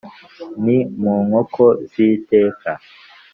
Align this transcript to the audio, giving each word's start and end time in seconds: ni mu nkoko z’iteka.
ni 0.63 0.77
mu 1.01 1.13
nkoko 1.25 1.63
z’iteka. 1.91 2.69